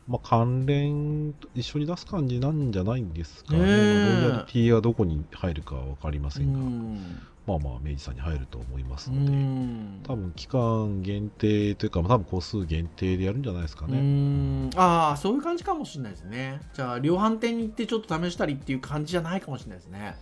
[0.06, 3.58] まあ関連、一緒に出す感じなんじゃないんですかね。
[3.58, 7.26] ロイヤリティがどこに入るかは分かりまうせんが、ん。
[7.46, 10.00] まあまあ明治さんに入ると思いますうので、ん。
[10.02, 14.00] 多分期間限定というか、まあ多分個数限定でやるんじゃないですかうね。
[14.00, 14.70] ん。
[14.74, 16.60] ああそういう感じかもしれないですね。
[16.74, 20.16] じゃあ量販店に行ってちょっと試したりっていう感じじゃないかもしれないですね。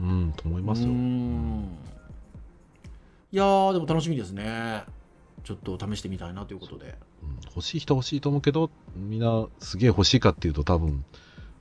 [0.00, 0.88] うん、と思いますよ。
[0.88, 1.76] うん。
[3.32, 4.84] いやーでも楽しみですね。
[5.42, 6.96] ちょっと試してみたいなということで。
[7.22, 11.04] うん欲しい人欲しいと思うけど、みんなすげえ欲しいかっていうと多分、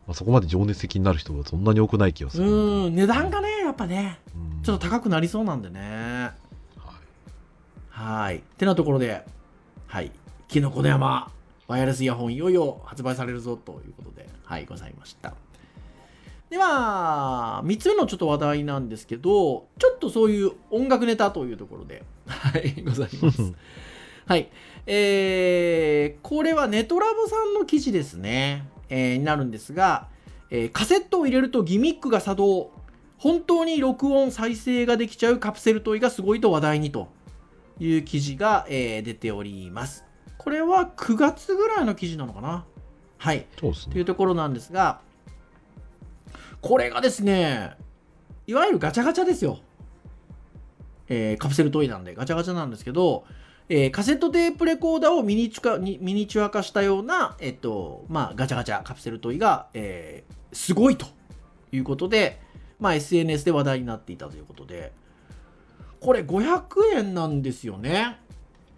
[0.08, 2.50] まあ、そこまで情熱的になる人がそんなに多くない気がする。
[2.50, 2.96] うん。
[2.96, 4.20] 値段がねやっぱね。
[4.36, 5.80] うんちょっと高くなりそうなんでね。
[5.80, 6.34] はい。
[7.90, 8.44] はい。
[8.58, 9.26] てなところで
[9.88, 10.12] はい。
[10.48, 11.32] キノコの山
[11.68, 15.36] ワイヤレスイヤホンいよいよ発売されるぞということではいございました。
[16.50, 23.54] では3つ目のちょっと話題なんですけどちょっとそういう音楽ネタというところではいございます。
[24.26, 24.50] はい。
[24.86, 30.08] えー、これはネトラボさんの記事ですね、えーになるんですが、
[30.50, 32.72] えーカセットを入れるとギミックが作動
[33.20, 37.08] 本当に録音再生ができちゃうカプセルトイがすごいと話題にと。
[37.82, 40.04] いう記事が、えー出ております。
[40.38, 42.66] これは9月ぐらいの記事なのかな？
[43.18, 43.46] はい。
[43.58, 43.94] そうですね。
[43.94, 45.00] というところなんですが
[46.60, 47.78] これがですね
[48.48, 49.60] いわゆるガチャガチャですよ、
[51.08, 53.24] えーカプセルトイなんでガチャガチャなんですけど、
[53.70, 61.06] えーカセットテープレコーダーをミニチュアにミニチュア化したような、えっとまあ、ガチャガチャカプセルトイが、えーすごいと
[61.72, 62.42] いうことで、
[62.80, 64.94] まあ、SNS で話題になっていたということで
[66.00, 66.64] これ500
[66.96, 68.18] 円なんですよね。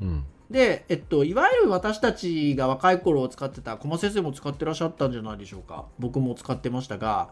[0.02, 0.26] うん。
[0.50, 5.86] で、えっと、いわゆる私たちが若い頃を使ってた、駒先生も使ってらっしゃったんじゃないでしょうか。
[6.00, 7.30] 僕も使ってましたが、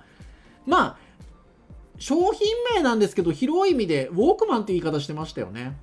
[0.66, 0.98] まあ、
[1.98, 5.78] 商品名なんですけど、広い意味で、ウォークマンって言い方してましたよね。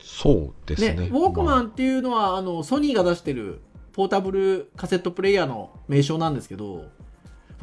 [0.00, 0.94] そうですね。
[0.94, 3.60] ね、ウォークマまンっていうのは、あの、ソニーが出してる
[3.92, 6.86] ポータブルカセットプレイヤーの名称なんですけど、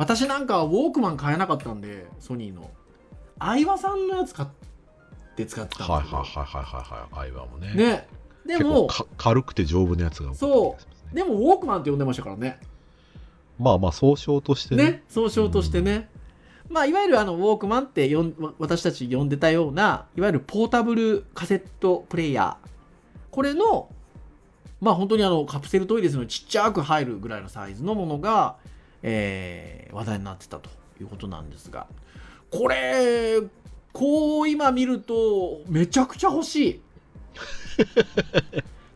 [0.01, 2.71] 私なんかはウォークマン買えなかったんで、ソニーの。
[3.37, 4.49] 相葉さんのやつ買っ
[5.35, 5.83] て使ってた。
[5.83, 7.27] はいはいはいはいはいはい。
[7.27, 7.71] アイワもね。
[7.75, 8.07] ね。
[8.47, 12.59] でも、か軽くて丈夫なやつが多かった気がしますねでもウォークマンって呼んでましたからね。
[13.59, 14.83] まあまあ総称としてね。
[14.83, 16.09] ね、総称としてね。
[16.67, 22.69] まあ、いわゆるあのウォークマンって呼んわ私たち呼んでたようないわゆるポータブルカセットプレイヤー
[23.29, 23.89] これの
[24.79, 28.55] まあ本当にあのカプセルトイレスのちっちゃく入るぐらいのサイズのものが、
[29.03, 30.69] えー話題になってたと
[31.01, 31.85] いうことなんですが
[32.49, 33.41] これ
[33.91, 36.81] こう今見るとめちゃくちゃ欲しい。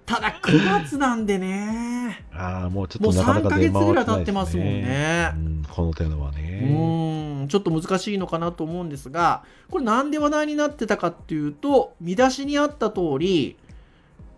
[0.06, 2.26] ただ9月なんでね。
[2.32, 5.32] ああ、もうちょっもうとなかな3ヶか出回月ぐらい経ってますもんね。
[5.34, 6.62] うん、この手のはうね。
[6.64, 13.56] ーんちょっと難しいのかなと思うんですがこれなんで話題になってたかっていうと見出しにあった通り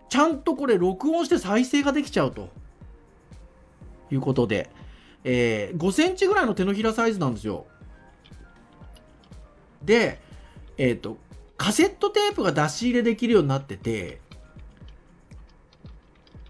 [0.10, 2.50] ちゃんとこれ録音して再生ができちゃうと
[4.10, 4.70] いうことで、
[5.24, 7.66] えー5センチぐらいの手のひらサイズなんですよ
[9.84, 10.20] で
[10.78, 11.18] えっ、と
[11.58, 14.20] カセットテープが出し入れできるようになってて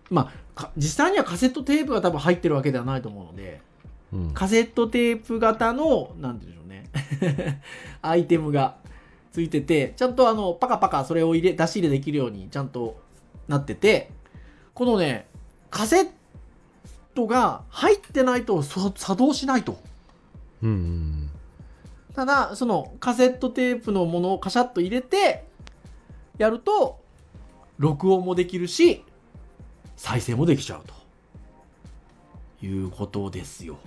[0.09, 3.61] まあか実際にはカセットテープが多分入ってるわけではないと思うので
[4.13, 7.61] うんカセットテープ型の、なんて言うんでしょうね。
[8.01, 8.77] アイテムが
[9.31, 12.99] ついてて、ちゃんとあの、パカパカそれを入れ、出し入れできるようにちゃんと
[13.47, 14.11] なってて、
[14.73, 15.27] このね、
[15.69, 16.09] カセッ
[17.17, 19.79] トが入ってないとそ作動しないと。
[20.61, 21.29] うんうん。
[22.13, 25.43] ただそのカセットテープのものをカシャッと入れて
[26.37, 26.99] やると
[27.77, 29.03] 録音もできるし
[29.95, 30.81] 再生もできちゃう
[32.59, 33.77] ということですよ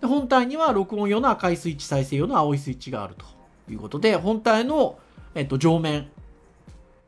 [0.00, 3.26] で本体には録音用の赤いスイッチ再生用の青いスイッチがあると
[3.70, 4.98] いうことで本体の、
[5.34, 6.08] えっと、上面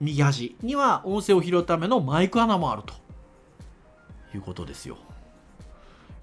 [0.02, 2.92] 右端には音声を拾うためのマイク穴もあると
[4.36, 4.96] いうことですよ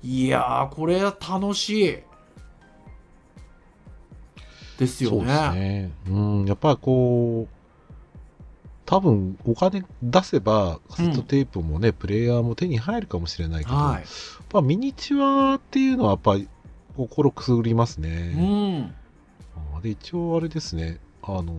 [0.01, 1.97] いやーこれ楽しい
[4.79, 5.17] ですよね。
[5.17, 5.91] そうですね。
[6.07, 6.11] う
[6.43, 8.19] ん、やっぱこう、
[8.85, 14.03] 多分お金出せばカセットテープもね、プレイヤーも手に入るかもしれないけど、はい。
[14.53, 16.47] まあ、ミニチュアっていうのはやっぱり
[16.95, 18.79] 心くすぐりますうね。
[18.79, 18.95] ん。
[19.75, 21.53] あで一応あれですね、あの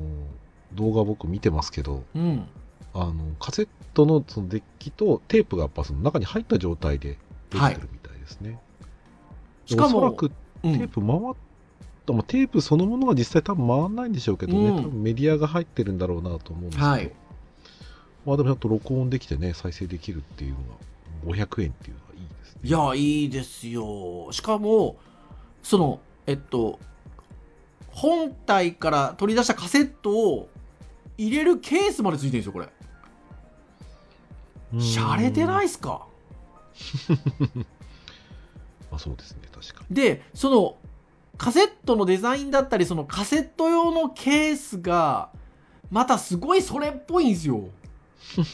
[0.73, 2.49] 動画僕見てますけど、うん。
[2.95, 7.19] あのカセットのそのデッキとテープがやっぱその中に入った状態で
[7.51, 8.59] 出てくるみたいですね。
[9.67, 10.33] しかもおそらく
[10.65, 11.21] うんテープ回っ
[12.07, 17.13] た、まあテープそのものが実際多分回らないんでしょうけどね、うん多分メディアが入ってるんだろうなと思うんですけど、はい
[18.27, 20.59] まあでもちゃんと録音できてね、再生できるっていうの
[21.33, 22.61] が500円っていうのがいいですね。
[22.65, 24.29] いや、いいですよ。
[24.33, 24.97] しかも、
[25.63, 26.79] その、えっと、
[27.89, 30.49] 本体から取り出したカセットを
[31.17, 32.69] 入れるケースまでついてるんですよ、これ。
[34.73, 36.07] うんしゃれてないっすか？
[38.91, 40.77] まあそうですね、確かで、その、
[41.39, 45.31] カセットのデザインだったり、そのカセット用のケースが、
[45.91, 47.69] またすごいそれっぽいんですよ。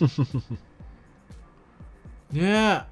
[2.33, 2.83] ねえ。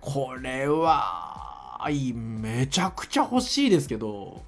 [0.00, 1.80] これは、
[2.14, 4.42] めちゃくちゃ欲しいですけど、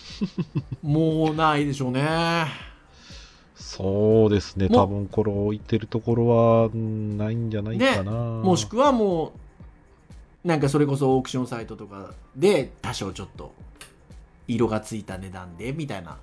[0.82, 2.46] もうないでしょうね。
[3.68, 8.12] そうですね、も多分これ置いてるところはうんないんじゃないかな。
[8.12, 9.32] もしくはも
[10.44, 13.52] う、なんかそれこそオークションサイトとかで多少ちょっと
[14.46, 16.16] 色がついた値段でみたいな。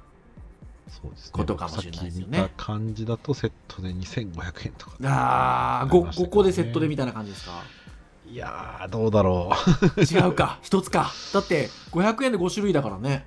[0.87, 1.31] そうですね。
[1.33, 2.37] ことかもしれないですよね。
[2.39, 4.97] 見た感じだとセットで2500円とか。
[5.03, 6.29] ああ、あり 5, ましたけどね。
[6.31, 7.61] 個でセットでみたいな感じですか？
[8.25, 9.51] いやー、どうだろ
[9.97, 10.01] う。
[10.01, 10.59] 違うか。
[10.61, 11.11] 一つか。
[11.33, 13.25] だって500円で5種類だからね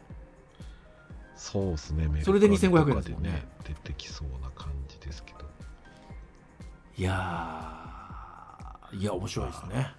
[1.36, 3.46] そうですね、それでカリとか2500円ですもんね。
[3.64, 5.38] 出てきそうな感じですけど。
[6.96, 9.92] いやーいや面白いですね。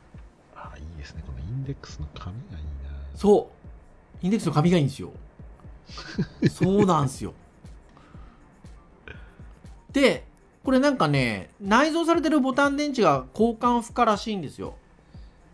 [0.55, 2.69] あいいですね、このインデックスの紙がいいな。
[3.15, 3.51] そ
[4.21, 4.25] う。
[4.25, 5.11] インデックスの紙がいいんですよ。
[6.51, 7.33] そうなんですよ。
[9.91, 10.25] で
[10.63, 14.75] これなんかね内蔵されてるボタン電池が交換不可らしいんですよ。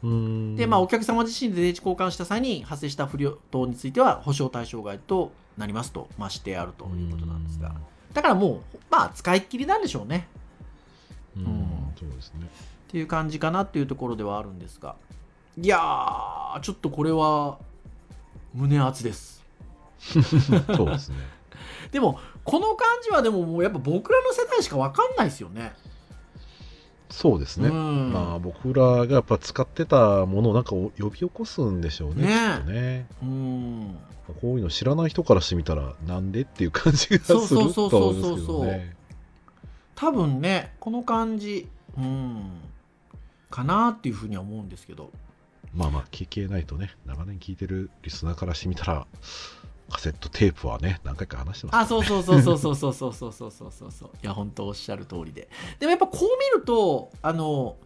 [0.02, 7.74] でまあお客様自身で電池交換した際に発生した不良等については保証対象外となりますと、まあ、してあるということなんですが。
[8.14, 10.28] だからもうまあ使いっきりなんでしょうね。
[11.36, 11.94] うん、うん。
[12.00, 12.46] そうですね。
[12.46, 14.96] っていう感じかなっていうところではあるんですが。
[15.58, 17.60] いやーちょっとこれは
[18.54, 19.44] 胸熱です。
[20.00, 20.20] そ
[20.84, 21.18] うですね。
[21.92, 25.74] でもこの感じはでももうやっぱ僕らの世代しか分かんないですよね
[27.14, 27.70] そうですね。
[27.70, 32.26] うんまあ僕らがやっぱ使ってたものをなんかお呼び起こすんでしょうね。
[32.26, 33.08] ねきっとね。
[33.22, 33.98] うん
[34.42, 38.96] こういうの知らない人からしてみたらなんでっていう感じがするとそうそう思うんですけどね。
[39.94, 42.52] 多分ねこの感じうん
[43.52, 45.12] かなっていうふうには思うんですけど
[45.76, 49.08] まあまあ聞けないとね、長年聞いてるリスナーからしてみたら、
[49.90, 51.76] カセットテープはね、何回か話してます。
[51.78, 53.72] あそうそうそうそうそうそうそうそうそうそう。
[53.72, 55.50] そうそういや本当おっしゃる通りで。
[55.80, 56.22] でもやっぱこう
[56.54, 57.78] 見るとあの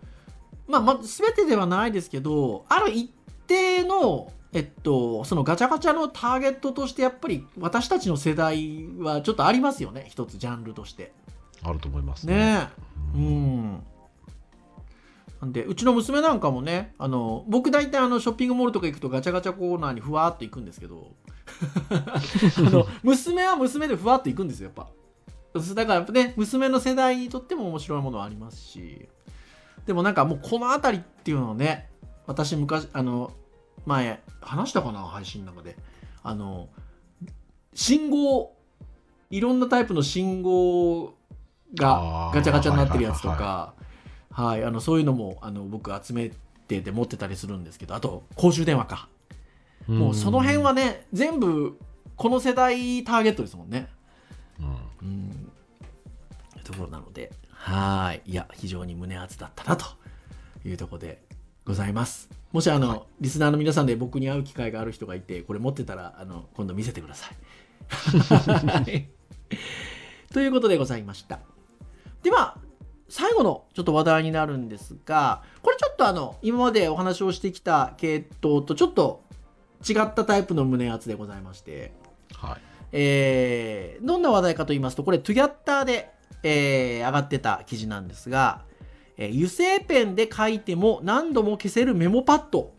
[0.67, 3.11] まあ、まあ、全てではないですけどある一
[3.47, 10.05] 定のえっとそのガチャガチャのターゲットとしてやっぱり私たちの世代はちょっとありますよね。
[10.09, 11.13] 一つジャンルとして。
[11.63, 12.69] あると思いますね。
[13.15, 13.83] えううんん。
[15.41, 21.11] なんでうちの娘なんかもねあの僕大体あのショッピングモールとか行くとガチャガチャコーナーにふわーっと行くんですけど
[22.57, 24.91] あの娘は娘でふわっと行くんですよやっぱ。
[25.73, 29.07] だからやっぱね娘の世代にとっても面白いものはありますし。
[29.85, 31.89] でもなんかもうこの辺りっていうのはね
[32.25, 33.31] 私昔あの
[33.85, 35.77] 前話したかな配信の中で。
[36.23, 36.67] あの
[37.73, 38.53] 信号
[39.29, 41.13] いろんなタイプの信号
[41.73, 43.73] がガチャガチャになってるやつとはいか
[44.31, 46.31] はいあのそういうのもあの僕集め
[46.67, 49.07] てて持ってたりするんですけどあと公衆電話か
[49.87, 51.77] もうその辺はね全部
[52.15, 53.87] この世代ターゲットですもんね。
[54.59, 55.07] うん。
[55.07, 55.51] うん。
[56.63, 57.31] ところなので。
[57.49, 58.21] はい。
[58.25, 59.85] いや非常に胸熱だったなと
[60.65, 61.21] いうところで
[61.65, 62.29] ございます。
[62.51, 63.01] もしあの、はい。
[63.21, 67.35] リスナーの皆さんで僕に会う機会がある人がいてこれ持ってたらあの今度見せてください。
[70.33, 71.39] ということでございました。
[72.23, 72.57] では
[73.09, 79.23] 最後のちょっと話題になるんですがこれちょっとあの今までお話をしてきた系統とちょっと
[79.87, 81.91] 違ったタイプの胸圧でございまして、
[82.33, 82.61] はい。
[82.91, 86.11] えーどんな話題かと言いますと、これ、トゥギャッターで、
[86.43, 88.61] えー上がってた記事なんですが、
[89.17, 92.73] えー油性ペンで書いても何度も消せるメモパッド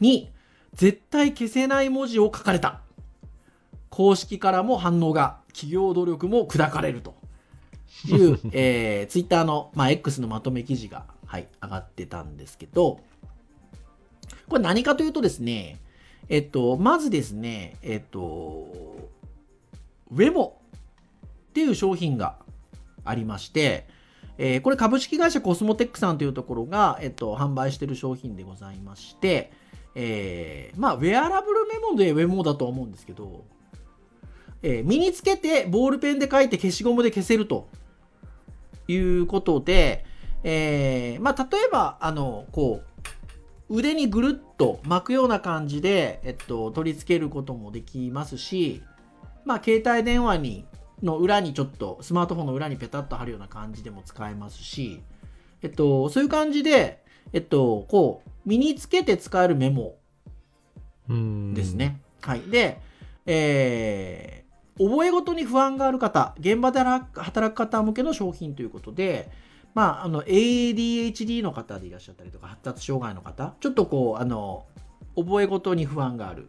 [0.00, 0.30] に
[0.74, 2.80] 絶対消せない文字を書かれた。
[3.88, 7.14] 公式からも反応が、企業努力も砕かれると
[8.08, 13.00] いう、 えー、ツイッターの、まあ、X のまとめ記事が、はい、上がってたんですけど、
[14.48, 15.78] これ何かというとですね、
[16.28, 18.68] えっと、まずですね、えっと、
[20.10, 20.60] ウェモ
[21.50, 22.36] っていう商品が
[23.04, 23.86] ありまして、
[24.38, 29.50] えーこれ株式会社コスモテックさんというところが、えっと、販売している商品でございまして、
[29.94, 33.44] えーまあ、ウェアラブルメモでウェモだと思うんですけど、
[34.62, 37.68] えー身につけてボールペンで書いて消しゴムで消せると
[38.88, 40.04] いうことで、
[40.44, 42.95] えーまあ、例えば、あの、こう、
[43.68, 48.82] 腕にぐるっと巻くような感じで、えっと、取り付けることもできますし、
[49.44, 50.66] まあ、携帯電話に、
[51.02, 55.02] の裏にちょっと、スマートフォンの裏にペタッと貼るような感じでも使えますし、
[55.62, 57.02] えっと、そういう感じで、
[57.32, 59.96] えっと、こう、身につけて使えるメモ
[61.54, 61.74] です。
[61.74, 62.00] ね。
[62.22, 62.40] はい。
[62.42, 62.80] で、
[63.26, 69.28] えー、覚え事に不安がある方、現場で働く方向けの商品ということで、
[69.76, 74.64] まあ、あの、ADHD の方でいらっしゃったりとか、発達障害の方、ちょっとこう、あの、
[75.16, 76.48] 覚え事に不安がある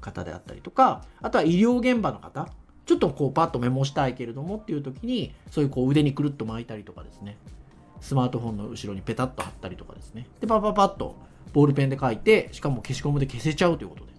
[0.00, 2.48] 方であったりとか、あとは医療現場の方、
[2.86, 7.36] ちょっとこう、パッとメモしたいけれどもっていう時に、そういうこう、腕にくるっと巻いたりとかですね、
[8.00, 11.16] スマートフォンの後ろにペタッと貼ったりとかですね、で、パッパッパッと
[11.52, 14.12] ボールペンで書いて、しかも消しゴムで消せちゃうということで、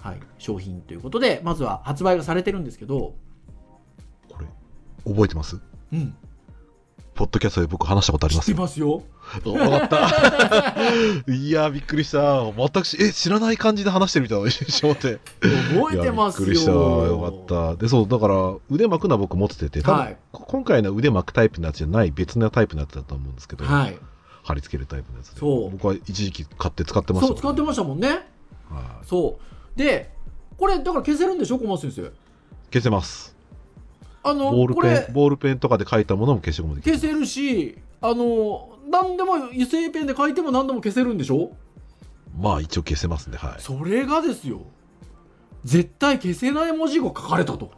[0.00, 3.14] はい、商品ということで、まずは発売がされてるんですけど、
[4.28, 4.46] これ、
[5.08, 5.60] 覚えてます？
[5.92, 6.16] うん、
[7.18, 9.02] ポッドキャストで僕話したことあり知ってますよ。
[9.28, 10.06] かった。
[11.26, 12.44] いやー、びっくりした。
[12.44, 15.18] 全くし、え、知らない感じで話してるみたいな一瞬思って。
[15.74, 16.46] 覚えてますよ。
[16.46, 16.70] びっくりした。
[16.70, 17.76] よかった。
[17.76, 23.98] で、そう、だから、腕巻くのは僕持ってて、多分、はいこ今回の腕巻くタイプのやつじゃない別のタイプのやつだと思うんですけど、はい。
[24.44, 25.40] 貼り付けるタイプのやつで。
[25.40, 28.08] そう僕は一時期買って使ってましたそう、使ってましたもんね。
[28.08, 29.40] はいそ
[29.74, 29.76] う。
[29.76, 30.14] で、
[30.56, 32.12] これ、だから消せるんでしょ、小松先生。
[32.70, 33.37] 消せます。
[34.22, 41.52] あの、ボールペン、、ボールペンとかで書いたものも消しゴムで消せるし、あの、何でも油性ペンで書いても何でも消せるんでしょ？
[42.38, 43.36] まあ一応消せますね。
[43.38, 43.62] はい。
[43.62, 44.62] それがですよ。
[45.64, 47.72] 絶対消せない文字が書かれたと。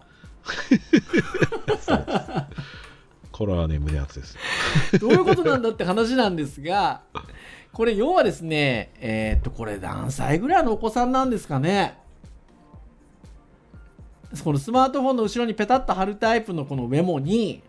[3.33, 4.37] これはね、胸熱です。
[5.01, 7.01] どういうことなんだって話なんですが、
[7.73, 11.99] これ要はですね、えーっと、これ何歳ぐらいのお子さんなんですかね？
[14.45, 17.63] このスマートフォンの後ろにペタッと貼るタイプのこのメモに、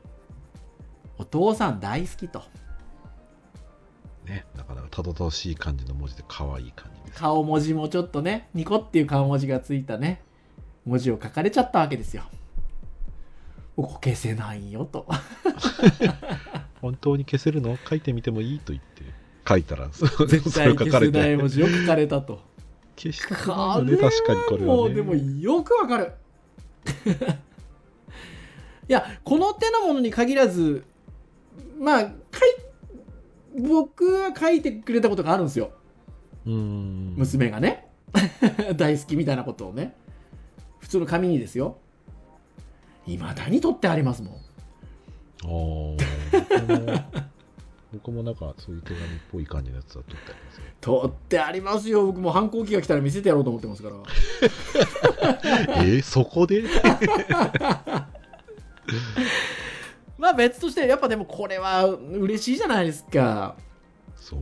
[1.18, 2.44] お父さん大好きと。
[4.26, 4.46] ね。
[4.56, 7.20] なかなかたどたどしい感じの文字で可愛い感じです。
[7.20, 10.22] 顔文字もちょっとね、ニコっていう顔文字がついたね、
[10.86, 12.24] 文字を書かれちゃったわけですよ。
[13.76, 15.08] ここ消せないよと。
[16.82, 17.78] 本当に消せるの？
[17.90, 19.04] 書いてみてもいいと言って
[19.48, 22.40] 書いたら、 それを書かれ消せないて文字を書かれたと。
[22.96, 24.66] 消したくこないよね、れ確かにこれは、ね。
[24.66, 26.14] もうでもよくわかる
[28.90, 30.84] いやこの手のものに限らず
[31.80, 32.12] まあ
[33.58, 35.72] 僕は書いてくれたことがあるんですよ。
[36.46, 37.14] うーん。
[37.18, 37.90] 娘がね。
[38.76, 39.96] 大好きみたいなことをね。
[40.80, 41.78] 普通の紙にですよ。
[43.08, 44.34] いまだに取ってありますもん。
[45.44, 47.04] あー
[47.92, 50.64] 僕も、なんかそういう手紙っぽい感じのやつは取ってありますよ。
[50.82, 53.96] 取ってありますよ僕も反抗期が来たら見せてやろうと思ってますから
[55.86, 56.64] えーそこで？
[60.18, 63.56] まあ別としてやっぱでもこれは嬉しいじゃないですか
[64.16, 64.40] そう。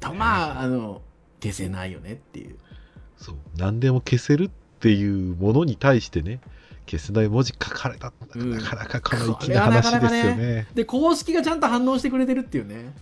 [0.00, 1.02] とまああの
[1.42, 2.56] 消せないよねっていう
[3.16, 3.36] そう。
[3.56, 4.50] 何でも消せるっ
[4.80, 6.40] ていうものに対してね、
[6.86, 8.12] 消せない文字書かれた。
[8.34, 10.66] うんなかなかこのこ粋な話ですよねね。
[10.74, 12.92] で公式がちゃんと反応してくれてるっていうねうん。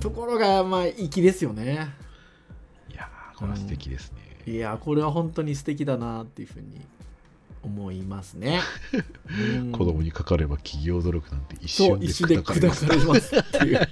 [0.00, 1.88] ところがまあ粋ですよね。
[2.90, 4.52] いやーこれは素敵ですね。
[4.52, 6.80] いやこれは本当に素敵だなっていうふうに
[7.62, 8.60] 思いますね、
[9.28, 9.72] うん。
[9.72, 12.86] 子供にかかれば企業努力なんて一瞬で砕砕かれます。
[12.86, 13.88] かれますっていう。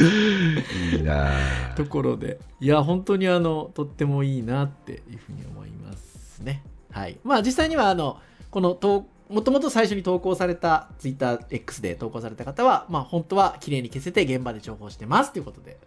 [0.94, 6.62] いいなあところでいや本当にあのとってもいいなっていうふうに思いますね。
[6.90, 7.18] はい。
[7.24, 8.18] まあ実際にはあの
[8.50, 15.78] この投もともと最初に投稿された TwitterX で投稿された方は、まあ、本当は綺麗に消せて現場で重宝してますということで、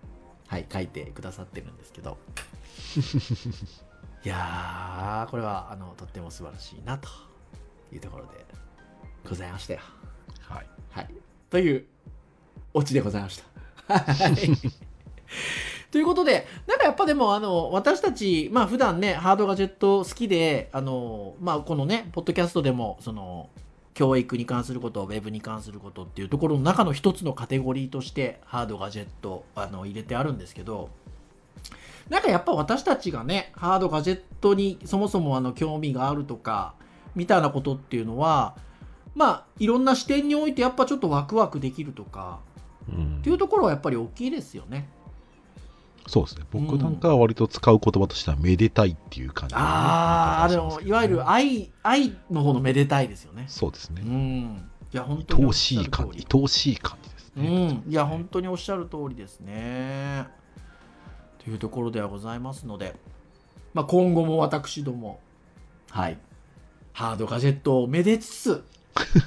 [0.47, 2.17] はい、書いてくださってるんですけど
[4.25, 7.09] いやーこれはあのとっても素晴らしいなと
[7.91, 8.45] いうところで
[9.29, 9.79] ございましたよ
[10.53, 10.67] はい。
[10.91, 11.09] はい。
[11.49, 11.85] という
[12.73, 13.41] オチでございまし
[13.87, 13.93] た。
[13.99, 14.33] はい。
[15.93, 23.51] ということで、なんかやっぱでも、あの、私たち、まあ普段ね、ハードガジェット好きで、あの、まあこのね、ポッドキャストでも、その、
[23.93, 30.89] 教育に関すること、ウェブに関することっていうところの中の一つのカテゴリーとして、ハードガジェット、あの、入れてあるんですけど、
[32.09, 36.73] なんかやっぱ私たちがね、ハードガジェットにそもそもあの興味があるとか、
[37.13, 38.55] みたいなことっていうのは、
[39.13, 42.39] まあ、いろんな視点においてやっぱちょっとワクワクできるとか、
[42.89, 44.89] うんっていうところはやっぱり大きいですよね。
[46.07, 46.45] そうですね。
[46.51, 53.45] 僕なんかは割と使う言葉としては、めでたいっていう感じ、ああ、あでの、いわゆる愛、愛の方のめでたいですよね。
[53.47, 54.01] そうですね。
[54.05, 54.69] うん。
[54.93, 56.27] いや、本当に愛おしい感じ。
[56.31, 57.67] 愛おしい感じですうね。
[57.67, 57.83] ん。
[57.87, 60.27] いや、本当におっしゃる通りですね。
[61.43, 62.95] というところではございますので、
[63.73, 65.19] まあ、今後も私ども、
[65.89, 66.17] はい。
[66.91, 68.63] ハードガジェットをめでつつ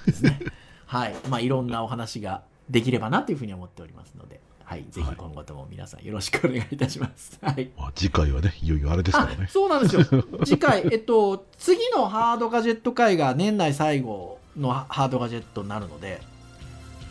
[0.07, 0.41] ですね。
[0.87, 1.15] はい。
[1.29, 4.85] まあ、いろんなお話ができればなというふうに思っておりますので、はい。
[4.91, 7.39] ぜひ今後とも皆さんよろしくお願いいたします。
[7.41, 7.71] はい。
[7.79, 9.47] まあ、次回はね、いよいよあれですからあね。
[9.49, 10.05] そうなんですよ
[10.45, 16.21] 次回えっと次のハードガジェット会が年内最後のハードガジェットになるので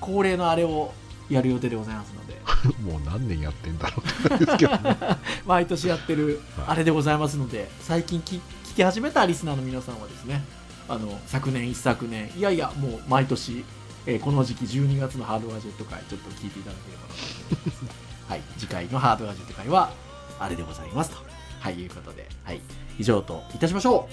[0.02, 0.94] 恒例のあれを
[1.30, 2.36] やる予定でございますので
[2.84, 4.04] もう何年やってんだろ
[4.36, 4.98] うですけどね。
[5.48, 10.44] 毎年やってるはいあれでございますので最近聞聞き始めたリスナーの皆さんはですね
[10.90, 13.64] あの昨年一昨年いやいやもう毎年、
[14.06, 18.06] えーこの時期12月のハードガジェット会ちょっと聞いていただければなと思います。
[18.30, 19.92] はい次回のハードガジェット会は
[20.40, 21.12] あれでございます。
[21.12, 21.18] と
[21.60, 22.62] はいいうことではい。
[22.98, 24.08] 以上といたしましょ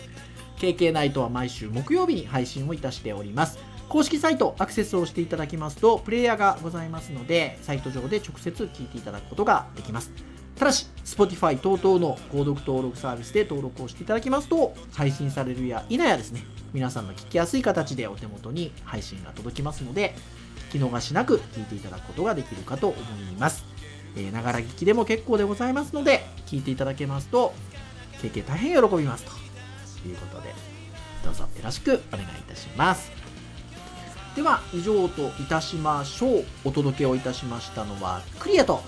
[0.59, 0.61] う。
[0.61, 3.59] KK ナイトは毎週木曜日に配信をいたしております。
[3.89, 10.11] 公式サイトアクセスをしていただきますとプレイヤーがございますのでサイト上で直接聞いていただくことができます。
[10.57, 20.15] ただし Spotify 等々の購読登録サービスで登録をしていただきますと配信されるや否やですね皆さんの聞きやすい形でお手元に配信が届きますので
[20.71, 22.99] 聞き逃しなく聞いていただくことができるかと思
[23.31, 23.65] います。
[24.33, 27.55] ながら聞きでも結構でございますので聞いていただけますと
[28.21, 30.55] 経験大変喜びますということで
[31.25, 33.11] どうぞよろしくお願いいたします。
[34.35, 36.45] では以上といたしましょう。
[36.65, 38.83] お届けをいたしましたのはクリアと。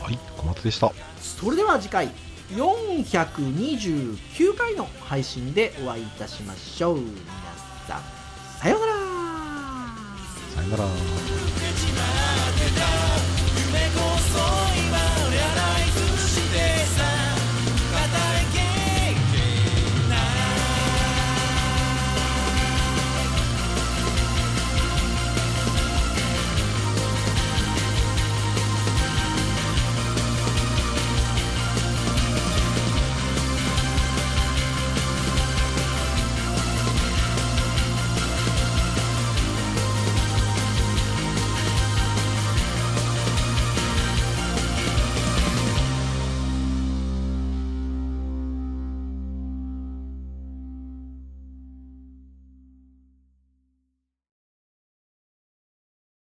[0.00, 0.90] はい、小松でした。
[1.20, 2.10] それでは次回
[2.56, 7.00] 429回の配信でお会いいたしましょう。
[7.00, 7.12] 皆
[7.86, 8.02] さん、
[8.60, 8.92] さようなら
[10.54, 10.84] さようなら